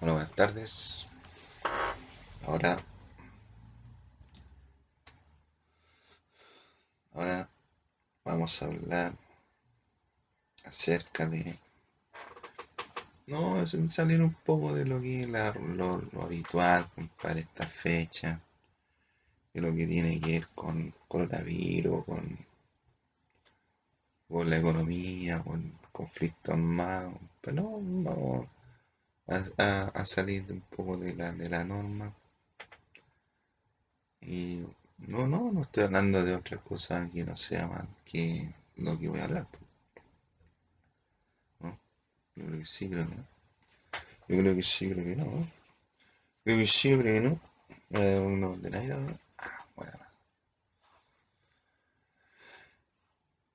[0.00, 1.06] Hola, buenas tardes.
[2.46, 2.80] Ahora,
[7.12, 7.50] ahora
[8.24, 9.12] vamos a hablar
[10.64, 11.58] acerca de,
[13.26, 16.88] no, salir un poco de lo que es lo, habitual
[17.20, 18.40] para esta fecha,
[19.52, 22.46] de lo que tiene que ver con coronavirus, con,
[24.28, 27.08] con la economía, con conflictos más,
[27.40, 28.57] pero vamos
[29.28, 32.14] a, salir un poco de la, de la norma.
[34.20, 34.66] Y
[34.98, 39.08] no, no, no estoy hablando de otra cosa que no sea más que lo que
[39.08, 39.46] voy a hablar.
[41.60, 41.78] ¿No?
[42.36, 43.26] Yo creo que sí, creo que no.
[44.28, 45.48] Yo creo que sí, creo que no.
[46.44, 47.40] Creo que sí, creo que no.
[47.90, 49.18] Eh, uno de ¿no?
[49.38, 49.98] Ah, bueno.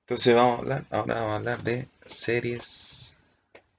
[0.00, 3.03] Entonces vamos a hablar, ahora vamos a hablar de series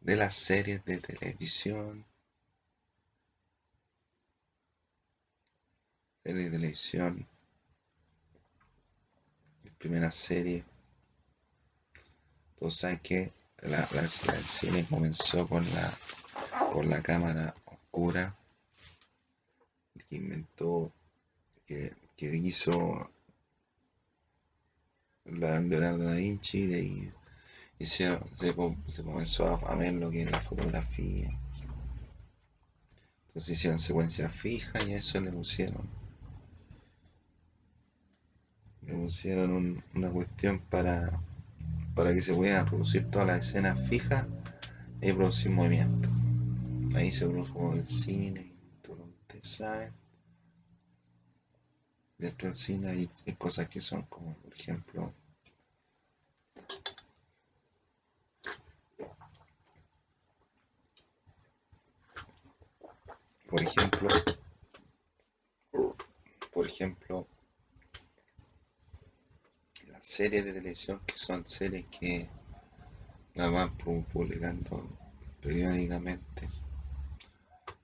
[0.06, 2.06] de las series de televisión,
[6.24, 7.28] serie de televisión,
[9.80, 10.64] primera serie.
[12.56, 13.32] Todos saben que
[13.64, 15.92] la, la, serie comenzó con la,
[16.72, 18.36] con la cámara oscura
[20.08, 20.94] que inventó,
[21.66, 23.10] que, hizo
[25.26, 27.12] Leonardo da Vinci de
[27.78, 28.18] y se,
[29.04, 31.30] comenzó a, ver lo que es la fotografía.
[33.28, 35.90] Entonces hicieron secuencias fijas y a eso le pusieron.
[38.84, 41.20] Le pusieron una cuestión para,
[41.96, 44.26] para que se puedan producir todas las escenas fijas
[45.02, 46.10] y producir movimiento.
[46.96, 49.92] Ahí se produjo el cine, todo lo que ustedes
[52.18, 55.14] Dentro del cine hay cosas que son como, por ejemplo,
[63.56, 64.10] por ejemplo,
[66.52, 67.28] por ejemplo,
[69.88, 72.28] las series de televisión que son series que
[73.34, 74.86] las van publicando
[75.42, 76.50] periódicamente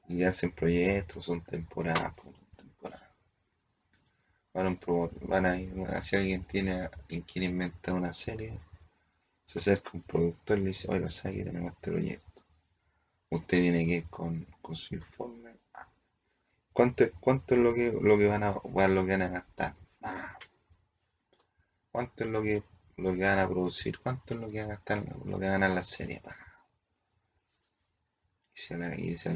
[0.09, 2.15] y hacen proyectos, son temporadas,
[2.57, 3.09] temporadas.
[4.53, 4.77] Van,
[5.21, 6.89] van a si alguien tiene,
[7.25, 8.59] quiere inventar una serie,
[9.45, 12.43] se acerca un productor y le dice, oiga, ¿sabe tenemos este proyecto?
[13.29, 15.20] Usted tiene que ir con, con su informe
[16.73, 19.75] ¿Cuánto, cuánto es lo que, lo que van a, lo que van a gastar?
[21.91, 22.63] ¿Cuánto es lo que,
[22.97, 23.99] lo que van a producir?
[23.99, 26.21] ¿Cuánto es lo que van a gastar, lo que van a la serie?
[28.53, 29.29] Y si,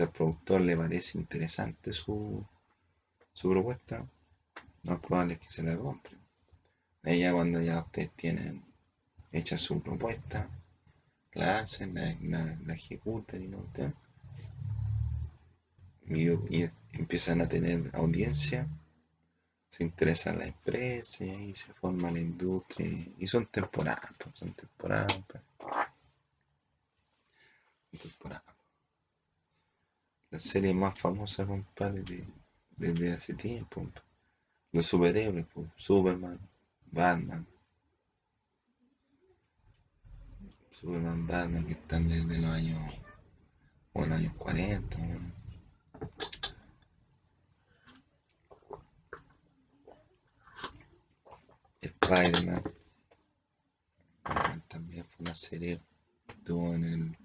[0.00, 2.44] al productor le parece interesante su,
[3.32, 4.06] su propuesta,
[4.82, 6.16] lo más probable es que se la compre.
[7.04, 8.64] Ella cuando ya ustedes tienen
[9.32, 10.48] hecha su propuesta,
[11.32, 13.94] la hacen, la, la, ejecutan y no ustedes
[16.08, 18.68] y, empiezan a tener audiencia,
[19.68, 25.24] se interesan las empresas y se forma la industria y son temporadas, pues, son temporadas.
[25.26, 25.42] Pues.
[30.30, 32.26] La serie más famosa, compadre,
[32.76, 33.82] desde hace tiempo.
[33.92, 34.04] Pues.
[34.72, 35.46] Los superhéroes,
[35.76, 36.38] Superman,
[36.90, 37.46] Batman.
[40.70, 42.94] Superman, Batman, que están desde los años,
[43.92, 44.96] o años 40.
[51.80, 52.62] Spider-Man.
[54.68, 55.80] También fue una serie
[56.26, 57.16] que estuvo en el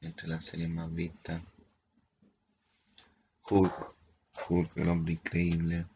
[0.00, 1.42] entre las series más vistas.
[3.48, 3.94] Hulk
[4.48, 5.86] Hulk el hombre increíble.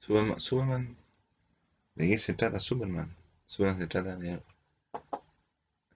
[0.00, 0.96] Superman, Superman
[1.94, 3.16] ¿de qué se trata Superman?
[3.46, 4.42] Superman se trata de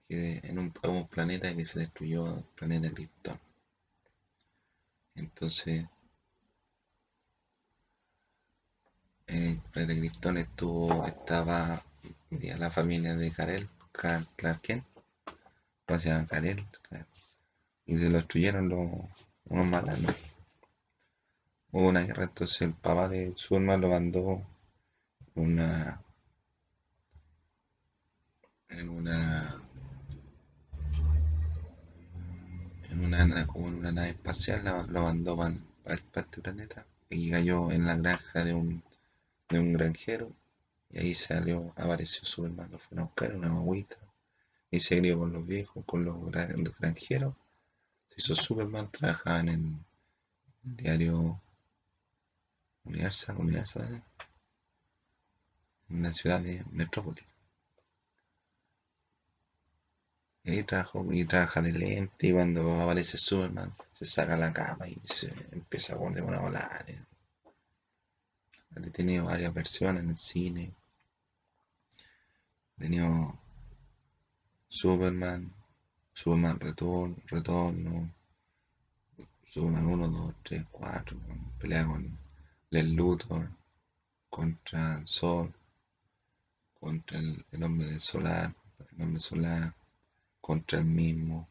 [0.09, 0.71] en un,
[1.07, 3.39] planeta que se destruyó el planeta Krypton
[5.19, 5.85] entonces,
[9.27, 11.83] el planeta Krypton estuvo, estaba
[12.29, 14.85] la familia de Karel, Clark Kent,
[15.87, 16.65] lo se llama Karel,
[17.85, 18.89] y se lo destruyeron los,
[19.45, 20.15] unos malanos.
[21.71, 24.41] Hubo una guerra, entonces el papá de su hermano lo mandó
[25.35, 26.01] una
[28.69, 29.61] en una
[32.88, 35.55] en una, como en una nave espacial, lo mandó para,
[35.85, 38.83] este planeta y cayó en la granja de un,
[39.49, 40.31] de un granjero.
[40.91, 43.95] Y ahí salió, apareció su hermano, fue a buscar una agüita
[44.71, 46.31] y se crió con los viejos, con los
[46.79, 47.35] granjeros,
[48.09, 49.85] se hizo Superman, trabajaba en el
[50.63, 51.41] diario
[52.83, 54.03] Universal, Universal,
[55.89, 57.25] en la ciudad de Metrópolis.
[60.43, 64.99] Y, trabajo, y trabaja de lente y cuando aparece Superman se saca la capa y
[65.05, 66.85] se empieza a poner una volar.
[68.75, 70.73] He tenido varias versiones en el cine.
[72.77, 73.37] He tenido
[74.69, 75.53] Superman,
[76.13, 78.13] Superman Retorno, Retorno,
[79.45, 81.17] Superman 1, 2, 3, 4,
[81.59, 82.17] pelea con
[82.71, 83.49] el Luthor
[84.29, 85.51] contra Sol,
[86.79, 88.53] contra el, hombre del solar,
[88.95, 89.73] el hombre solar,
[90.49, 91.47] contra el mismo.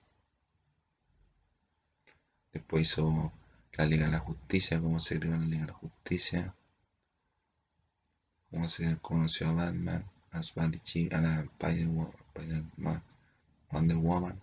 [2.52, 3.32] Después hizo
[3.74, 6.52] la Liga de la Justicia, cómo se creó la Liga de la Justicia,
[8.50, 13.02] cómo se conoció a Batman, a, a la Spider-Man,
[13.70, 14.40] Wonder Woman.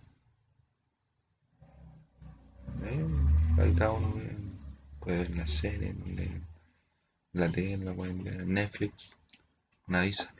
[2.82, 3.06] Eh,
[3.76, 4.14] cada uno
[5.00, 5.94] puede ver la serie,
[7.34, 9.12] la tele, la pueden ver en Netflix,
[9.86, 10.34] una visa.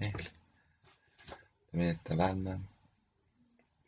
[1.70, 2.66] También está Batman.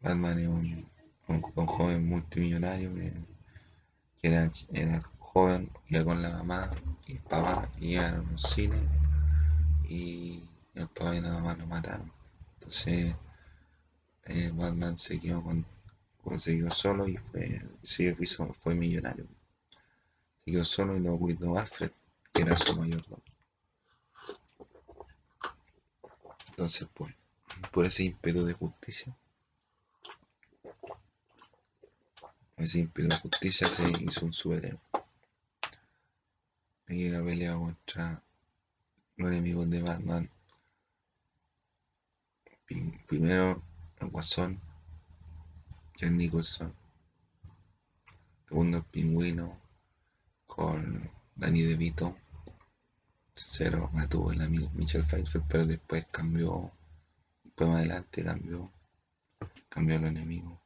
[0.00, 0.88] Batman es un,
[1.28, 3.12] un, joven multimillonario que,
[4.22, 6.70] era, era, joven, iba con la mamá
[7.06, 8.78] y el papá y llegaron a un cine
[9.88, 10.42] y
[10.74, 12.12] el papá y la mamá lo mataron.
[12.54, 13.14] Entonces
[14.26, 15.66] eh, Batman se quedó con,
[16.22, 19.26] consiguió solo y fue, sí, fue, fue millonario.
[20.44, 21.90] Se quedó solo y lo cuidó Alfred,
[22.32, 23.22] que era su mayordomo.
[26.50, 27.14] Entonces, por,
[27.72, 29.16] por ese ímpetu de justicia,
[32.58, 34.80] ese ímpetu de justicia se hizo un superhéroe.
[36.88, 38.22] Y ha peleado contra
[39.16, 40.30] los enemigos de Batman.
[43.06, 43.62] Primero
[44.00, 44.60] el Guasón,
[45.96, 46.74] Jack Nicholson.
[48.48, 49.60] Segundo, el Pingüino,
[50.46, 52.16] con Danny DeVito.
[53.32, 56.72] Tercero, tuvo la Michelle Pfeiffer, pero después cambió.
[57.44, 58.72] Después más adelante cambió.
[59.68, 60.57] Cambió el enemigo.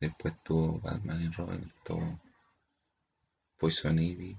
[0.00, 2.20] Después tuvo Batman y Robin, tuvo
[3.58, 4.36] Poison Ivy.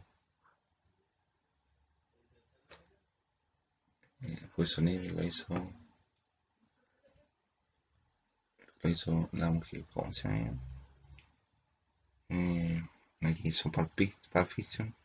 [4.21, 5.53] Eh, Poison Ivy lo hizo
[8.81, 10.57] lo hizo la mujer, ¿cómo se llama?
[12.29, 12.81] Eh,
[13.21, 13.91] aquí hizo Pulp
[14.47, 14.95] Fiction,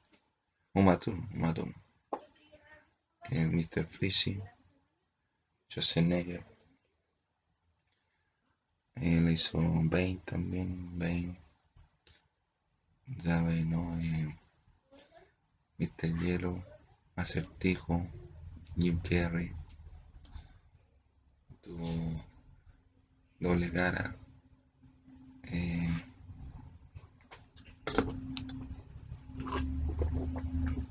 [0.75, 1.55] Uma Thurman, Uma
[3.31, 3.87] eh, Mr.
[3.87, 4.41] Freezy,
[5.69, 6.45] José Negro,
[8.97, 11.37] le hizo Bane también, Bane,
[13.23, 13.99] ya ve, ¿no?
[14.01, 14.37] Eh.
[16.21, 16.65] Hielo,
[17.17, 18.07] Acertijo,
[18.77, 19.53] Jim Carrey,
[21.61, 22.23] tuvo
[23.41, 24.17] doble cara.
[25.45, 26.05] Eh,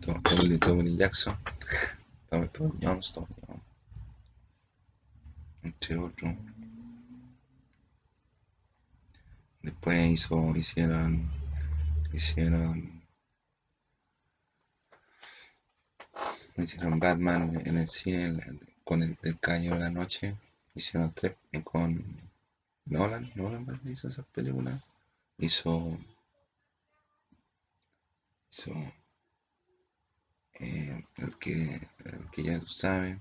[0.01, 1.37] Tommy Jackson,
[2.29, 3.27] Tommy Johnston,
[5.63, 6.52] entre otros.
[9.63, 11.31] Después hizo, hicieron,
[12.11, 13.01] hicieron,
[16.57, 18.41] hicieron Batman en el cine
[18.83, 20.35] con el del Caño de la Noche.
[20.75, 22.29] Hicieron tres con
[22.85, 24.83] Nolan, Nolan hizo esas películas.
[25.37, 25.97] Hizo.
[28.51, 28.73] Hizo.
[30.59, 33.17] Eh, el, que, el que ya tú sabes.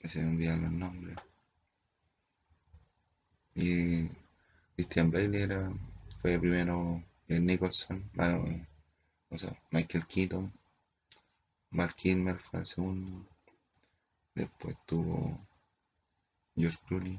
[0.00, 1.16] Que se me los nombres.
[3.58, 4.10] Y
[4.74, 5.72] Christian Bale era,
[6.20, 8.66] fue primero el Nicholson, bueno,
[9.30, 10.52] o sea, Michael Keaton,
[11.70, 13.26] Mark Kilmer fue el segundo,
[14.34, 15.40] después tuvo
[16.54, 17.18] George Clooney,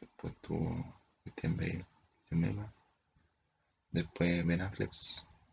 [0.00, 1.86] después tuvo Christian Bale,
[2.30, 2.72] Mema,
[3.90, 4.92] después Ben Affleck,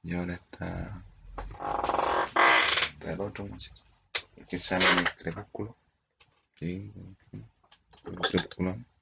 [0.03, 1.03] y ahora está,
[3.01, 3.49] el otro
[4.47, 5.75] que sale en el crepúsculo,
[6.59, 6.93] ¿sí?
[8.05, 8.92] el crepúsculo.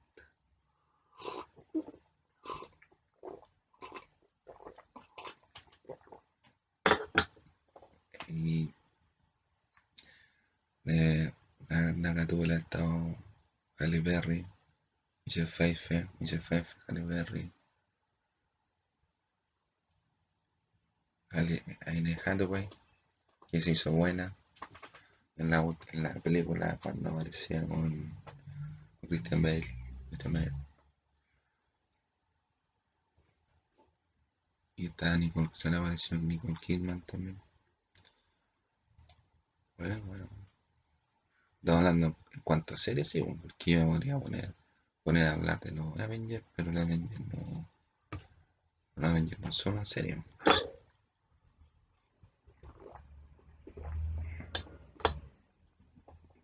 [8.32, 8.72] Y
[10.86, 11.32] eh,
[11.68, 13.14] la tuvo el estado
[13.78, 14.46] Halle Berry,
[15.26, 17.52] Michelle Pfeiffer, Michelle Pfeiffer, Halle Berry,
[21.86, 22.68] Aine Hathaway,
[23.50, 24.34] que se hizo buena
[25.36, 25.60] en la,
[25.92, 28.14] en la película cuando aparecía con
[29.06, 29.76] Christian Bale.
[30.08, 30.52] Christian Bale.
[34.76, 37.38] Y está Nicole, se le apareció Nicole Kidman también.
[39.82, 40.28] Bueno.
[41.58, 44.54] Estamos hablando en cuanto a series, sí, porque yo me podría poner,
[45.02, 47.68] poner a hablar de los Avengers, pero los Avengers no.
[48.94, 50.22] Los Avengers no son una serie.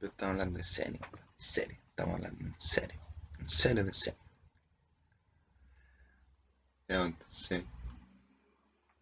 [0.00, 1.00] Pero estamos hablando de serie,
[1.36, 3.00] serie, estamos hablando en serio.
[3.46, 4.20] serie de serie.
[6.88, 7.64] Ya, entonces,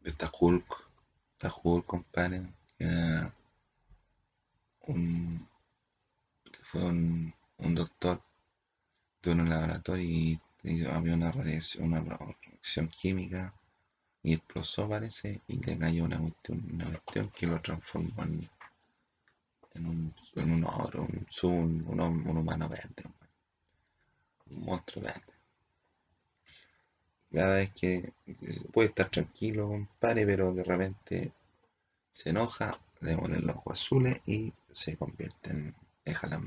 [0.05, 0.91] está Hulk,
[1.33, 2.53] está Hulk, compadre,
[4.87, 5.49] un,
[6.63, 8.23] fue un, un doctor
[9.23, 10.41] de un laboratorio y,
[10.91, 13.55] había una radiación, una reacción química
[14.23, 18.49] y explosó parece y le cayó una cuestión, una cuestión que lo transformó en,
[19.87, 23.05] un, en un oro, un, un, un humano verde,
[24.51, 25.23] un monstruo verde.
[27.33, 28.13] Cada vez que
[28.73, 31.33] puede estar tranquilo, compadre, pero de repente
[32.11, 35.75] se enoja, le ponen los ojos azules y se convierte en.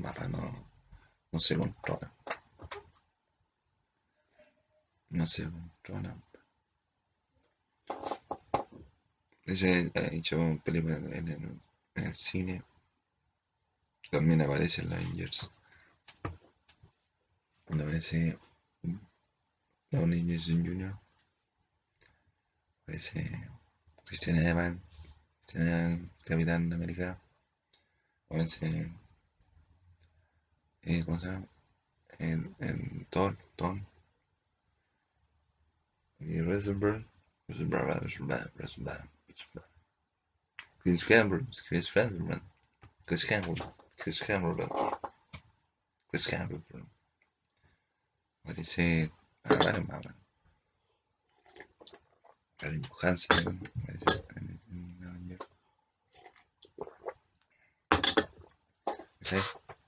[0.00, 0.70] marras, no,
[1.32, 2.14] no se controla.
[5.08, 6.16] No se controla.
[9.44, 11.60] Ese ha hecho película en el,
[11.96, 12.62] en el cine.
[14.12, 15.50] También aparece en la Avengers.
[17.64, 18.38] Cuando aparece
[19.90, 20.96] Downey Jr.
[22.84, 23.48] Aparece
[24.04, 25.18] Christian Evans.
[25.40, 27.20] Christian Capitán América.
[28.30, 28.90] Aparece.
[30.82, 31.46] Eh, ¿Cómo se llama?
[32.18, 33.78] En, en Thor, Thor.
[36.20, 37.04] Y Reservoir.
[37.48, 39.10] Reservoir, Reservoir, Reservoir.
[40.82, 42.40] Chris Campbell, Chris Campbell,
[43.04, 43.56] Chris Campbell,
[43.98, 44.68] Chris Campbell,
[46.08, 46.62] Chris Campbell.
[48.42, 49.10] Parece
[49.44, 50.14] a ver, mamá.
[52.56, 53.60] Karen Johansson,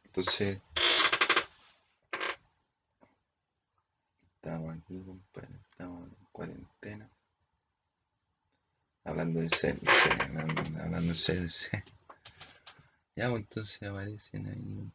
[0.05, 0.61] Entonces,
[4.37, 7.11] estamos aquí, compadre, estamos en cuarentena.
[9.05, 11.71] Hablando de series, hablando, de series.
[13.17, 14.93] Ya, pues entonces aparecen ahí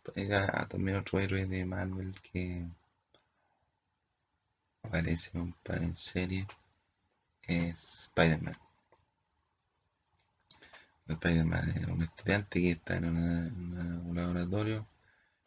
[0.67, 2.65] también otro héroe de Marvel que
[4.81, 6.47] aparece par en serie
[7.43, 8.66] es Spider-Man.
[11.13, 14.87] Spider-Man es un estudiante que está en, un laboratorio,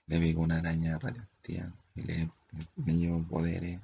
[0.06, 2.30] le pegó una araña radioactiva y le,
[2.84, 3.80] le llevó poderes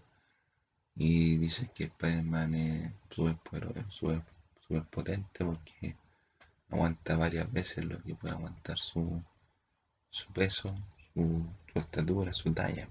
[0.97, 5.97] y dice que Spider-Man es súper súper potente porque
[6.71, 9.23] aguanta varias veces lo que puede aguantar su,
[10.11, 10.75] su peso,
[11.15, 12.89] su, estatura, su talla.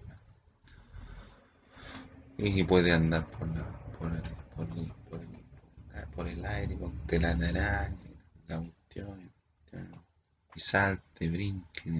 [2.37, 3.49] Y puede andar por,
[3.97, 4.21] por, el,
[4.55, 7.95] por, el, por, el, por, el, aire con tela de araña,
[8.47, 9.31] la cuestión,
[10.55, 11.91] y salte, brinque.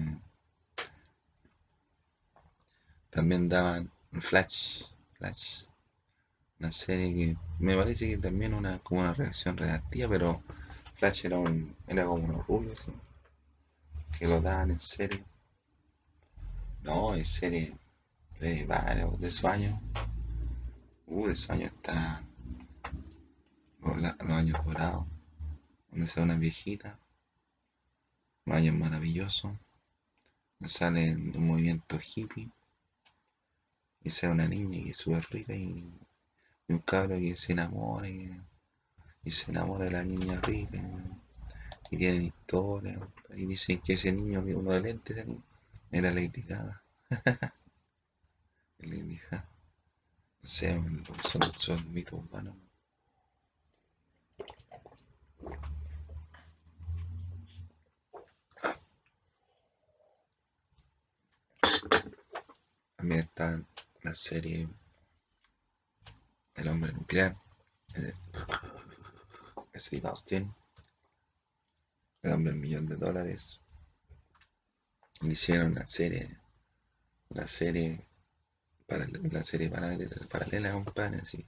[3.10, 4.84] También daban Flash,
[5.14, 5.64] Flash,
[6.58, 10.42] una serie que me parece que también una como una reacción reactiva, pero
[10.94, 12.86] Flash era un era como unos rubios
[14.18, 15.24] que lo daban en serie.
[16.82, 17.76] No, en serie
[18.40, 19.80] de varios, de su año.
[21.06, 22.22] Uh, de su año está
[23.94, 25.06] los, años dorados,
[25.96, 26.98] donde sale una viejita,
[28.44, 29.52] los años maravillosos,
[30.58, 32.50] donde sale un movimiento hippie,
[34.04, 35.90] y sea una niña que es súper rica y
[36.68, 38.30] y un cabro que se enamora y,
[39.30, 40.78] se enamora de la niña rica
[41.90, 42.98] y, tienen historia
[43.34, 45.24] y dicen que ese niño que uno de lentes
[45.90, 46.82] era Lady Gaga.
[48.80, 49.48] Lady Gaga.
[50.42, 50.78] No sé
[51.22, 52.54] son, son mitos humanos
[63.06, 63.62] también está
[64.02, 64.68] la serie
[66.56, 67.36] el hombre nuclear,
[67.94, 68.12] eh,
[69.76, 70.52] Steve Austin,
[72.22, 73.60] el hombre millón de dólares,
[75.20, 76.36] hicieron una serie,
[77.28, 78.04] una serie,
[78.88, 81.44] para, una serie paralela, paralela compadre, así,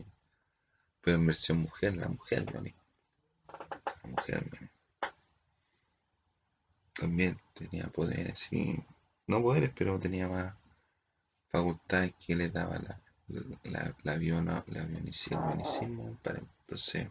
[1.00, 2.62] pero en versión mujer, la mujer, ¿no?
[2.62, 4.70] la mujer,
[6.92, 8.78] también tenía poderes, sí,
[9.26, 10.54] no poderes, pero tenía más
[11.48, 13.00] facultades que le daba la,
[13.64, 17.08] la, la, aviona, la avionicismo, para entonces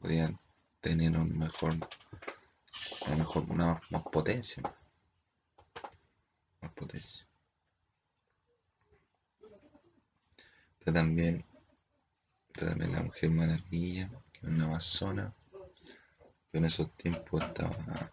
[0.00, 0.38] podían
[0.80, 1.74] tener un mejor,
[3.06, 4.62] a mejor una más potencia.
[6.60, 7.26] Más potencia.
[10.78, 11.44] Está también,
[12.52, 18.12] también la Mujer Maravilla, que es una amazona, pero en esos tiempos estaba,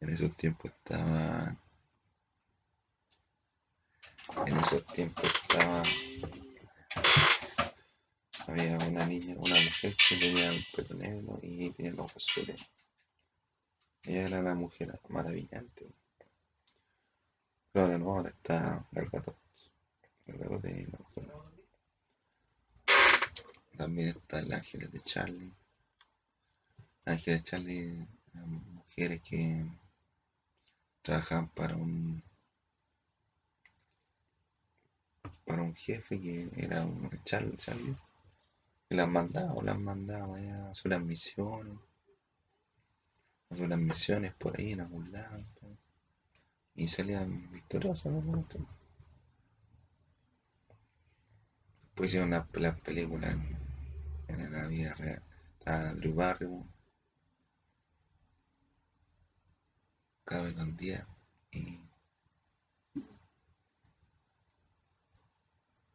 [0.00, 1.56] en esos tiempos estaba
[4.46, 5.82] en esos tiempos estaba
[8.48, 12.60] había una niña, una mujer que tenía el pelo negro y tenía los ojos azules.
[14.04, 15.86] Ella era la mujer maravillante.
[17.72, 19.38] Pero de nuevo ahora está Gal Gadot.
[20.26, 21.52] Gal Gadot y Gal Gadot.
[23.76, 25.52] También está el Ángeles de Charlie.
[27.04, 29.64] Ángeles de Charlie, mujeres que
[31.02, 32.22] trabajaban para un
[35.44, 37.96] para un jefe que era un Charlie, Charlie
[38.92, 41.78] y las mandaba, las mandaba allá a hacer unas misiones,
[43.48, 45.42] a hacer unas misiones por ahí en algún lado,
[46.74, 48.12] y salían victoriosas.
[51.84, 53.34] Después hicieron una, las películas
[54.28, 55.22] en, la vida real.
[55.58, 56.68] Estaba Drew Barrymore,
[60.26, 61.06] Cameron Díaz
[61.50, 61.80] y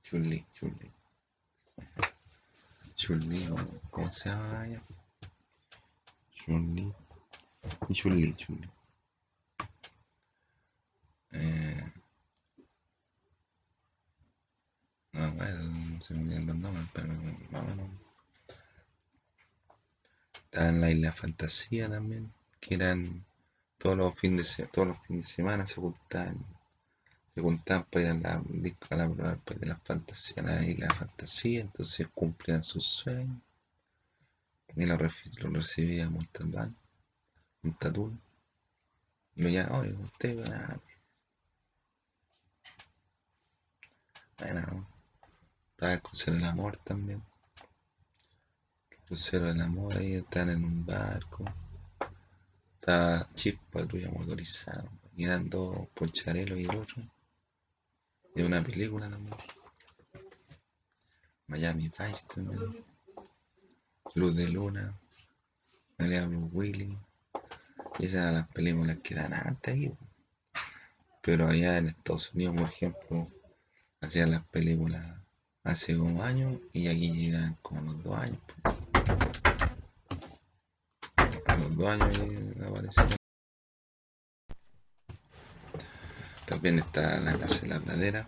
[0.10, 0.90] Chun-Li, Chun-Li.
[2.96, 3.58] Chun-Li, ¿o
[3.92, 4.82] ¿cómo se llama ella?
[6.34, 6.94] Chun-Li.
[7.90, 8.70] Y Chun-Li, Chun-Li.
[11.34, 11.92] Eh,
[15.12, 17.14] no, bueno, se me olvidan los nombres, pero
[17.52, 17.90] más o.
[20.46, 23.26] Estaba en la isla Fantasía también, que eran
[23.78, 26.46] todos los fines de, todos los fines de semana se juntaban,
[27.38, 32.08] se juntaban para ir a la, a la, de la fantasía, a la Fantasía, entonces
[32.08, 33.40] cumplían sus sueños.
[34.76, 36.76] Y lo, lo recibía Montalbán,
[37.62, 38.20] Montatún,
[39.36, 40.80] y lo llamaban, oye, usted, ah,
[44.40, 44.88] bueno, ¿no?
[45.70, 47.22] estaba el crucero del amor también,
[48.90, 51.46] el crucero del amor, ahí están en un barco,
[52.74, 57.04] estaba Chip, patrulla motorizada, y eran dos Poncharelo y el otro,
[58.38, 59.36] de una película también.
[61.48, 62.28] Miami Vice
[64.14, 64.96] Luz de Luna,
[65.98, 66.96] María Blue Willy,
[67.98, 69.92] y esas eran las películas que eran antes ahí.
[71.22, 73.28] Pero allá en Estados Unidos, por ejemplo,
[74.02, 75.04] hacían las películas
[75.64, 78.40] hace como años y aquí llegan como a los dos años.
[81.60, 82.18] los dos años
[82.56, 83.18] y aparecen.
[86.48, 88.26] También está la casa de la pradera,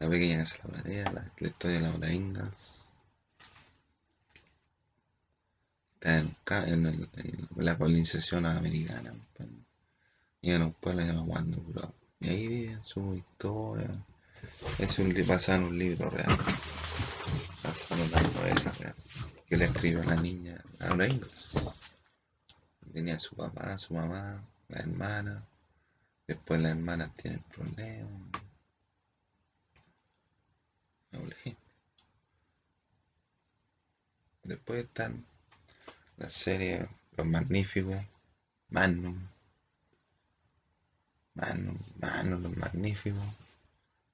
[0.00, 2.82] la pequeña casa de la pradera, la, la historia de Laura Ingalls.
[6.00, 9.12] Está en, el- en la colonización americana.
[10.40, 11.94] Y en un pueblo llamado Wonder Grove.
[12.20, 13.90] Y ahí viven su historia.
[14.80, 16.36] Es un basado en un libro real.
[17.62, 18.94] Basado en una novela real.
[19.48, 21.52] Que le escribió la niña Laura Ingalls.
[22.92, 25.42] Tenía su papá, su mamá, la hermana.
[26.26, 28.42] Después las hermanas tienen problemas.
[34.44, 35.24] Después están
[36.16, 37.96] las series Los Magníficos,
[38.70, 39.28] Magnum,
[41.34, 43.24] Magnum, Magnum, Los Magníficos.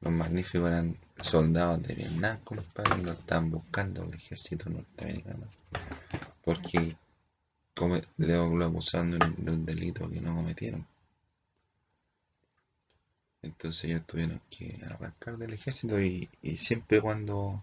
[0.01, 5.47] Los Magníficos eran soldados de Vietnam, compadre, y lo estaban buscando el ejército norteamericano.
[6.45, 6.97] Porque
[7.75, 10.87] lo, un, de un delito que no cometieron.
[13.43, 17.63] Entonces ellos tuvieron que arrancar del ejército y, y siempre cuando,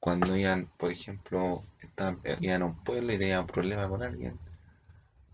[0.00, 4.38] cuando iban, por ejemplo, estaban, iban a un pueblo y tenían problemas con alguien,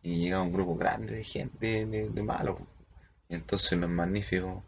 [0.03, 2.57] y llegaba un grupo grande de gente, de, de, malos,
[3.29, 4.63] y entonces los magníficos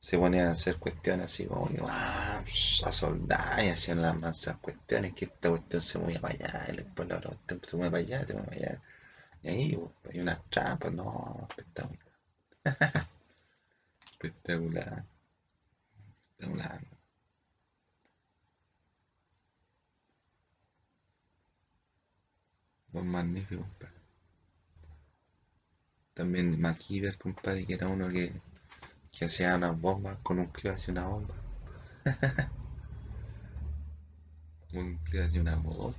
[0.00, 4.56] se ponían a hacer cuestiones así como "Ah, psh", a soldar y hacían las mansas
[4.58, 7.32] cuestiones, que esta cuestión se movía para allá, y después la otra
[7.68, 8.82] se mueve para allá, se mueve para allá,
[9.42, 9.78] y ahí
[10.10, 11.98] hay unas trampas, no, espectacular,
[14.18, 15.04] espectacular,
[16.38, 16.80] espectacular.
[22.92, 23.96] Los magníficos, compadre.
[26.14, 28.32] También MacGyver, compadre, que era uno que,
[29.12, 31.34] que hacía unas bombas, con un clip hacía una bomba,
[34.72, 35.94] un clip hacía una bomba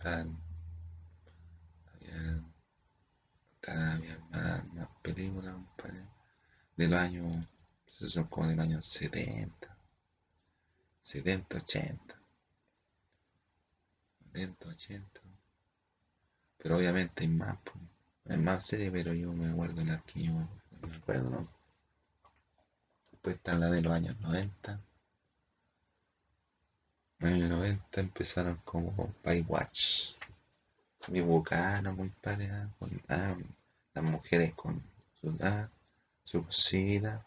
[0.00, 0.26] había,
[3.68, 6.02] tan- había más, más películas, compadre,
[6.76, 7.46] de los años,
[7.88, 9.76] son como de los años 70,
[11.02, 12.16] 70, 80,
[14.22, 15.20] 70, 80.
[16.58, 17.82] Pero obviamente hay más, pues.
[18.28, 21.48] Hay más series, pero yo me acuerdo las que yo me acuerdo, ¿no?
[23.10, 24.80] Después están las de los años 90.
[27.20, 30.14] En los años 90 empezaron como con Baywatch.
[31.08, 33.36] Mi Bucano, compadre, ah, con ah,
[34.00, 34.80] las mujeres con
[35.20, 35.68] su, ah,
[36.22, 37.26] su cosita,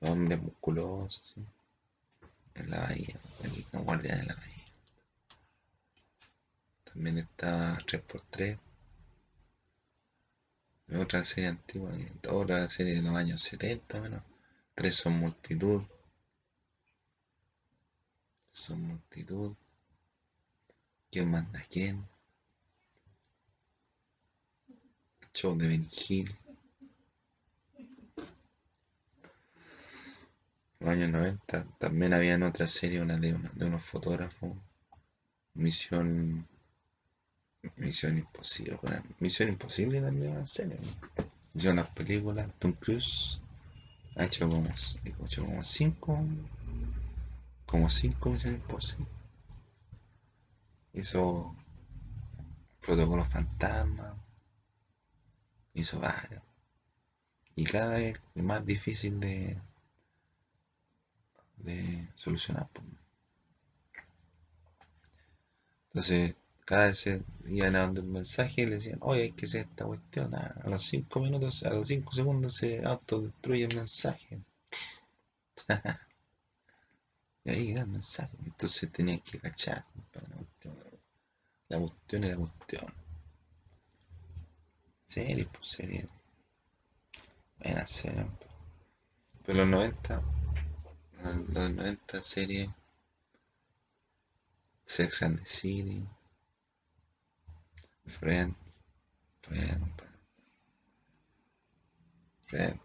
[0.00, 1.44] los hombres musculosos, ¿sí?
[2.54, 4.64] en la bahía, el, los guardianes en la bahía.
[6.84, 8.58] También estaba 3x3,
[11.00, 11.92] Otra serie antigua,
[12.28, 14.22] otra serie de los años 70, menos.
[14.74, 15.82] Tres son multitud.
[18.50, 19.54] Son multitud.
[21.08, 22.09] ¿Quién manda a quién?
[25.32, 26.36] Show de Benny Hill.
[30.80, 34.56] Los años 90 también había en otra serie, una de, de unos fotógrafos.
[35.54, 36.48] Misión.
[37.76, 38.78] Misión Imposible.
[39.18, 40.78] Misión Imposible también una serie.
[41.54, 42.50] Hicieron unas películas.
[42.58, 43.40] Tom Cruise
[44.16, 44.68] ha hecho como,
[45.24, 46.24] hecho como cinco.
[47.66, 49.08] Como cinco Misiones Imposibles.
[50.92, 51.54] Hizo
[52.80, 54.16] Protocolo Fantasma
[55.74, 56.42] hizo varios.
[57.56, 59.60] Y cada vez es más difícil de,
[61.58, 62.68] de solucionar.
[65.88, 69.62] Entonces, cada vez se iban a el mensaje y le decían, oye, hay que hacer
[69.62, 70.34] esta cuestión.
[70.34, 74.40] A, los 5 minutos, a los 5 segundos se autodestruye el mensaje.
[77.44, 78.36] y ahí da el mensaje.
[78.44, 79.84] Entonces tenía que cachar.
[81.68, 82.99] La cuestión era la cuestión.
[85.10, 86.08] Serie, pues serie.
[87.58, 88.26] Buena serie.
[89.44, 90.22] Pero los 90,
[91.48, 92.72] los 90 serie
[94.84, 96.06] Sex and the City,
[98.06, 98.54] Friend,
[99.42, 100.02] Friend,
[102.44, 102.80] Friend.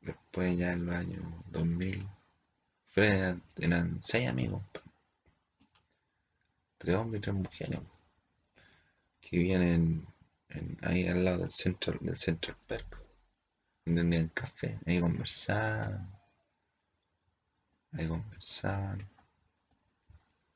[0.00, 2.08] Después ya en los años 2000,
[2.86, 4.62] Friend eran seis amigos.
[6.78, 7.93] Tres hombres y tres mujeres
[9.24, 13.02] que vivían en, ahí al lado del centro del Central Park,
[13.86, 16.14] donde café, ahí conversaban,
[17.92, 19.08] ahí conversaban,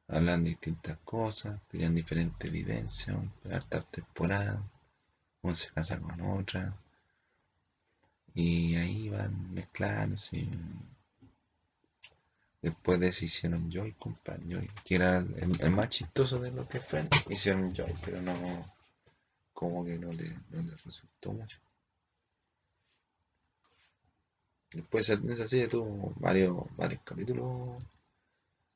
[0.07, 3.17] hablan de distintas cosas, tenían diferentes vivencias,
[3.51, 4.61] hartas temporadas,
[5.43, 6.77] uno se casa con otra,
[8.35, 10.47] y ahí van mezclándose.
[12.69, 16.81] Después de eso hicieron Joy, compadre, Joy, que era el, más chistoso de los que
[16.81, 17.25] Friends.
[17.31, 18.35] Hicieron Joy, pero no,
[19.55, 20.37] como que no le,
[20.85, 21.59] resultó mucho.
[24.71, 27.83] Después esa serie tuvo varios, varios capítulos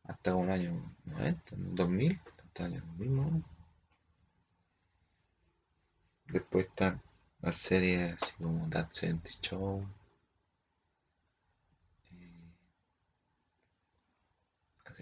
[0.04, 3.44] hasta un año 90, 2000, hasta el año 2000
[6.28, 7.02] Después están
[7.42, 9.86] las series así como That 70 Show,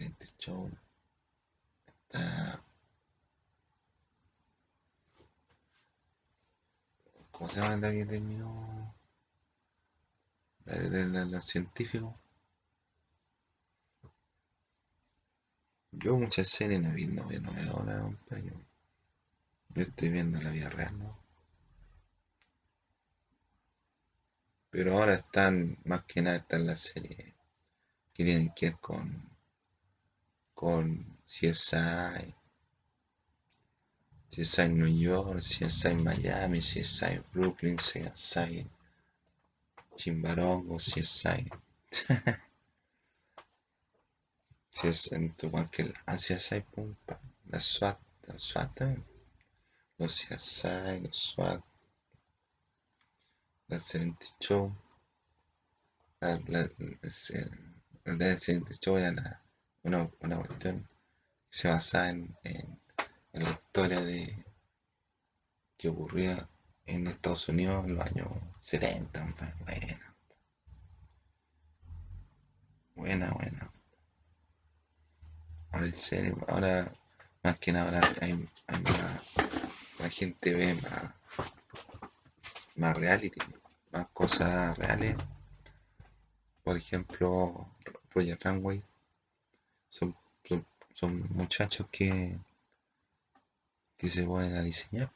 [0.01, 0.71] este show
[1.87, 2.63] está
[7.31, 8.95] ¿cómo se llama la que terminó?
[10.65, 12.15] la los científicos
[15.93, 18.53] yo muchas series no, vi, no, no veo ahora pero yo,
[19.71, 21.19] yo estoy viendo la vida real ¿no?
[24.71, 27.35] pero ahora están más que nada están las series
[28.13, 29.30] que tienen que ver con
[30.61, 32.35] con CSI,
[34.29, 38.69] CSI New York, CSI Miami, CSI Brooklyn, CSI
[39.97, 41.49] Chimbarongo, CSI.
[44.71, 47.19] CSI en tu cualquier ah, CSI Pumpa,
[47.49, 49.05] la SWAT, la SWAT también.
[49.97, 51.65] Los CSI, los SWAT,
[53.69, 54.77] la 70 Show,
[56.21, 56.99] la, la, la,
[58.05, 59.41] la 70 Show era la
[59.83, 60.89] una, una cuestión
[61.51, 62.79] que se basa en, en,
[63.33, 64.45] la historia de
[65.77, 66.49] que ocurría
[66.87, 68.29] en Estados Unidos en los años
[68.61, 69.35] 70.
[69.61, 70.15] Buena.
[72.95, 73.73] Buena, buena.
[75.73, 75.93] Ahora,
[76.49, 76.93] ahora
[77.43, 79.23] más que nada ahora hay, hay más,
[79.99, 81.15] la gente ve más,
[82.77, 83.41] más reality,
[83.93, 85.17] más cosas reales.
[86.63, 87.69] Por ejemplo,
[88.13, 88.83] Project Runway
[89.91, 90.17] son,
[90.95, 92.39] son, muchachos que,
[93.99, 95.11] que se ponen a diseñar.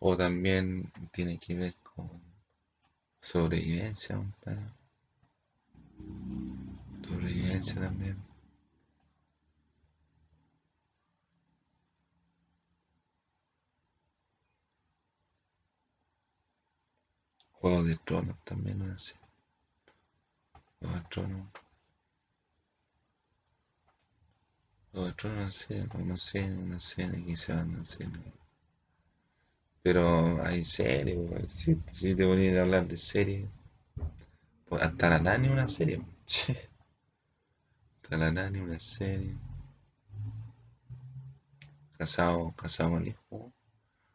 [0.00, 2.10] O también tiene que ver con
[3.20, 4.20] sobrevivencia,
[7.08, 8.16] sobrevivencia también.
[17.52, 19.14] Juego de Tronos también, no sé.
[20.78, 21.65] Juego de Tronos.
[24.96, 28.08] Otro no sé, no sé, no sé de se van a hacer.
[29.82, 33.48] Pero hay series, si, si te voy a hablar de series.
[34.70, 36.02] Hasta la nani una serie.
[38.02, 39.36] Hasta la nani una serie.
[41.98, 43.52] casado, casado con hijo,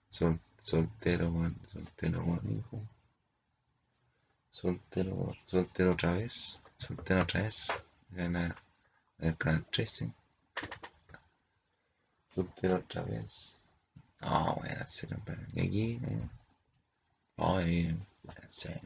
[0.09, 1.31] sol, soltero
[1.71, 2.81] soltero hijo,
[4.49, 7.67] soltero, soltero otra vez, soltero otra vez,
[8.09, 8.55] gana
[9.19, 10.13] el canal 13,
[12.27, 13.61] soltero otra vez,
[14.21, 15.17] no, buena serie,
[15.53, 16.29] y aquí, eh,
[17.37, 18.81] ay, buena serie,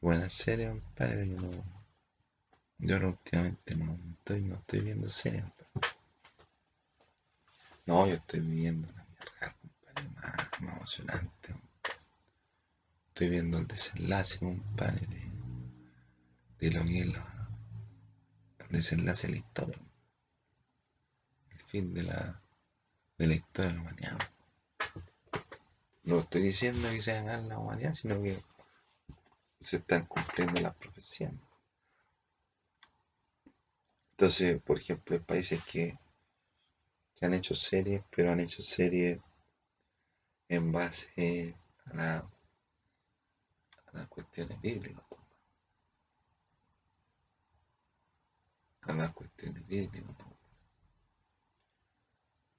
[0.00, 1.64] buena serie, compadre, yo no,
[2.78, 5.44] yo no, últimamente no estoy, no estoy viendo series,
[7.86, 11.54] no, yo estoy viviendo una vida real, compadre, más, más emocionante.
[13.08, 15.30] Estoy viendo el desenlace, compadre, de,
[16.60, 17.31] de lo que es la,
[18.78, 19.78] desenlace de la historia.
[21.50, 22.42] El fin de la,
[23.18, 24.18] de la historia de la humanidad.
[26.04, 28.42] No estoy diciendo que se haga la humanidad, sino que
[29.60, 31.32] se están cumpliendo las profecías.
[34.12, 35.98] Entonces, por ejemplo, hay países que
[37.20, 39.20] han hecho series, pero han hecho series
[40.48, 41.56] en base
[41.86, 42.30] a, la,
[43.92, 45.04] las cuestiones bíblicas.
[48.82, 50.16] A las cuestiones bíblicas.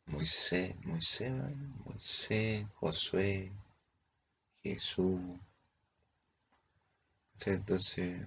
[0.05, 1.33] Moisés, Moisés,
[1.85, 3.51] Moisés, Josué,
[4.61, 5.19] Jesús.
[7.45, 8.25] Entonces,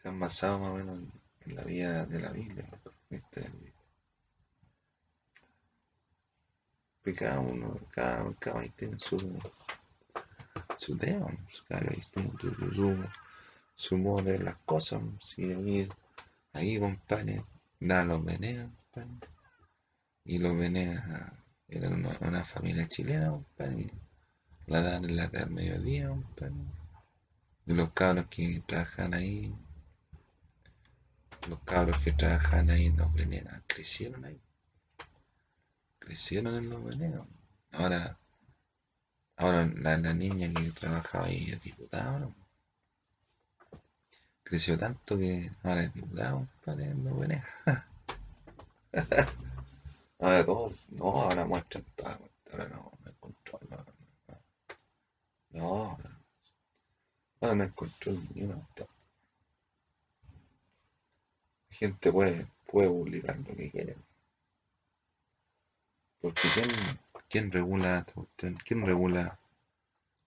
[0.00, 1.00] se han basado más o menos
[1.40, 2.68] en la vida de la Biblia,
[7.16, 9.18] cada uno, cada, cada tiene su,
[10.76, 11.26] su tema,
[11.68, 13.08] cada tiene su, su,
[13.98, 15.02] modo de las cosas.
[15.20, 15.88] Si ahí,
[16.52, 17.44] ahí compadre,
[17.80, 18.70] da los Venegas,
[20.24, 21.32] y los Venegas
[21.68, 23.90] eran una, familia chilena, compadre,
[24.66, 26.54] la dan en la edad mediodía, compadre,
[27.66, 29.54] los cabros que trabajan ahí
[31.48, 34.40] los cabros que trabajan ahí en los Venegas crecieron ahí.
[35.98, 37.26] Crecieron en los Venegas.
[37.72, 38.18] Ahora,
[39.36, 42.34] ahora la, niña que trabajaba ahí es diputada ¿no?
[44.44, 46.46] Creció tanto que ahora es diputada
[46.78, 47.48] en los Venegas.
[50.20, 51.84] ahora todo, no, ahora muestran
[52.52, 54.40] ahora no, no hay control, no, no,
[55.50, 55.98] no,
[57.40, 58.68] ahora, no hay control ni una
[61.74, 63.96] gente puede, puede publicar lo que quiere.
[66.20, 66.68] Porque ¿quién,
[67.28, 68.06] quién regula
[68.64, 69.38] ¿Quién regula,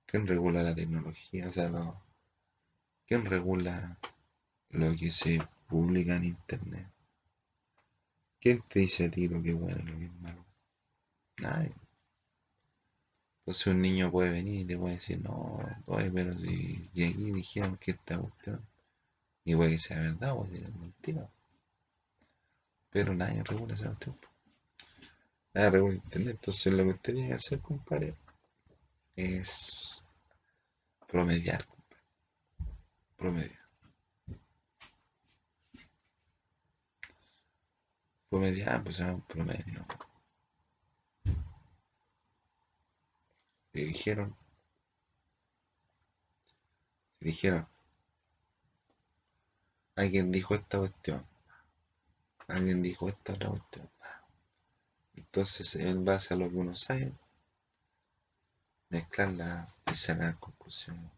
[0.05, 1.47] quién regula la tecnología?
[1.47, 1.71] O sea,
[3.07, 3.97] ¿quién regula
[4.69, 6.87] lo que se publica en internet?
[8.39, 10.45] ¿Quién te dice a ti lo que es bueno y lo que es malo?
[11.37, 11.73] Nadie.
[13.39, 17.77] Entonces un niño puede venir y te puede decir, no, oye, pero si, aquí dijeron
[17.77, 18.65] que esta cuestión,
[19.45, 21.29] y puede que sea verdad o sea mentira
[22.97, 24.27] pero nadie regula ese tiempo.
[25.53, 26.35] Nadie regula internet.
[26.39, 28.15] Entonces lo que usted tiene que hacer, compadre,
[29.15, 30.03] es
[31.07, 32.03] promediar, compadre.
[33.15, 33.66] Promediar.
[38.29, 39.85] Promediar, pues es un promedio.
[43.71, 44.35] Te dijeron.
[49.95, 51.25] Alguien dijo esta cuestión
[52.47, 53.89] alguien dijo esta otra cuestión.
[55.15, 57.13] Entonces, en base a lo que uno sabe,
[58.89, 61.11] mezclarla y sacar conclusiones.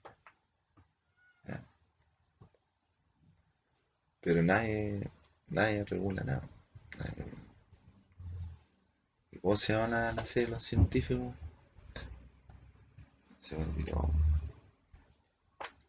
[4.21, 5.09] Pero nadie,
[5.47, 6.47] nadie regula nada.
[9.39, 11.33] ¿Y cómo se van a hacer los científicos?
[13.39, 14.11] Se me olvidó.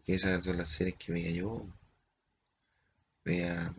[0.06, 1.66] Y esas son las series que veía yo.
[3.24, 3.74] Veía,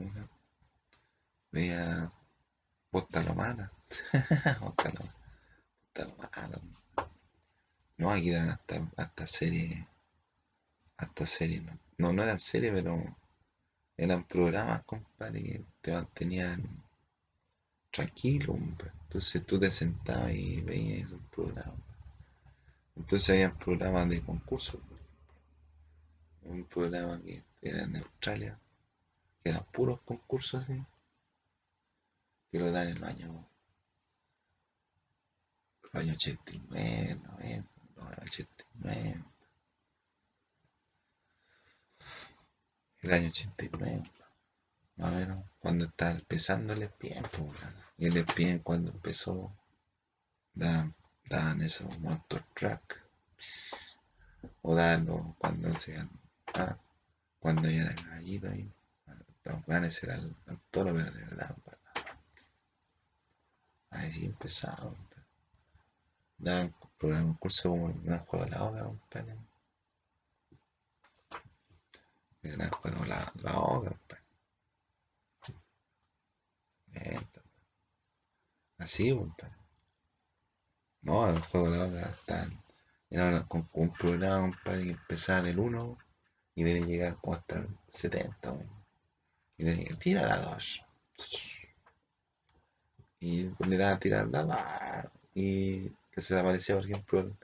[1.53, 2.11] Veía
[2.89, 3.71] Postalomana.
[4.59, 5.15] Postalomana.
[7.97, 9.87] No, aquí dan hasta, hasta serie.
[10.97, 11.79] Hasta serie, no.
[11.97, 13.15] No, no eran series, pero
[13.95, 16.83] eran programas, compadre, que te mantenían
[17.91, 21.79] tranquilo, Entonces tú te sentabas y veías esos programas.
[22.95, 24.79] Entonces había programas de concurso.
[26.43, 28.59] Un programa que era en Australia,
[29.43, 30.83] que eran puros concursos así
[32.51, 33.47] que lo dan en el año,
[35.93, 39.25] el año 89, 90, no, el 89.
[43.03, 44.11] El año 89,
[45.01, 47.25] más o cuando estaba empezando el ESPN,
[47.97, 49.51] y el ESPN cuando empezó,
[50.53, 50.95] daban,
[51.27, 53.03] daban esos monster track,
[54.61, 55.07] o daban
[55.39, 55.97] cuando se
[56.53, 56.77] ah,
[57.39, 58.71] cuando ya era gallito ahí,
[59.43, 61.55] Los ganes eran el toro, pero de verdad,
[63.89, 64.93] Ahí sí empezaba,
[66.37, 69.35] Daban un curso como un gran juego de la hoga, compadre.
[72.43, 74.20] El gran juego la, la hoga, compadre.
[78.77, 79.55] Así, compadre.
[81.01, 82.63] No, el juego de la hoga están.
[83.09, 85.97] Era con, con, un programa, compadre, que empezaba en el 1
[86.55, 88.57] y debe llegar como hasta el 70,
[89.57, 90.83] Y tenía que tirar a dos.
[93.19, 95.11] Y le daba a tirar la dos.
[95.33, 97.37] Y que se le aparecía, por ejemplo, el,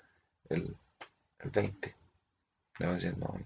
[0.49, 0.77] el,
[1.39, 1.95] el 20.
[2.79, 3.39] Le va a decir, no,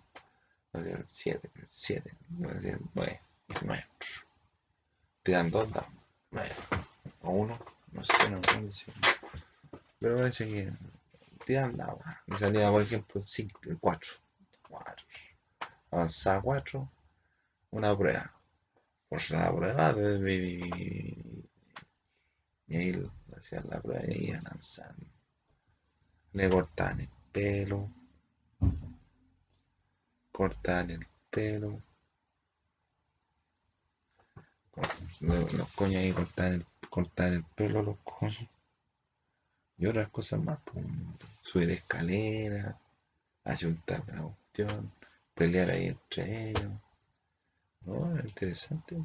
[0.73, 3.85] el 7, el 7, le va a decir 9, el 9.
[5.23, 5.89] Tiran dos dados,
[6.31, 6.49] 9.
[7.21, 7.59] O uno,
[7.91, 8.91] no sé, no, no sé.
[9.99, 10.71] Pero parece que
[11.45, 11.99] tiran dados.
[12.27, 14.11] Me salía, por ejemplo, el 5, el 4.
[14.69, 15.05] 4
[15.91, 16.89] avanzar 4,
[17.71, 18.33] una prueba.
[19.09, 19.93] Por la prueba,
[22.67, 25.05] y ahí hacían la prueba y iban avanzando.
[26.31, 27.89] Le cortaban el pelo,
[30.31, 31.81] cortaban el pelo.
[35.19, 38.47] Los, coños ahí cortaban el, cortaban el pelo, los coños.
[39.77, 40.85] Y otras cosas más, pues,
[41.41, 42.79] subir escalera,
[43.43, 44.91] ayuntar la cuestión
[45.41, 46.71] pelear ahí entre ellos.
[47.81, 48.95] No, interesante.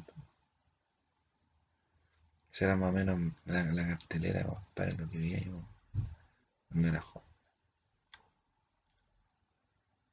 [2.51, 5.63] Esa era más o menos la, cartelera, para lo que veía yo
[6.69, 7.26] cuando era joven.